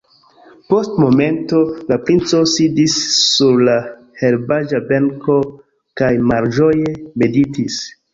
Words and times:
Post 0.73 0.93
momento 1.01 1.57
la 1.91 1.97
princo 2.07 2.39
sidis 2.53 2.95
sur 3.17 3.61
la 3.67 3.75
herbaĵa 4.29 4.81
benko 4.93 5.37
kaj 6.03 6.11
malĝoje 6.31 6.95
meditis. 7.25 7.79